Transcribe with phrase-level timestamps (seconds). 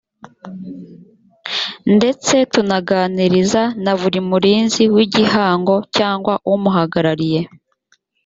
[1.95, 7.41] ndetse tunaganiriza na buri murinzi w igihango cyangwa umuhagarariye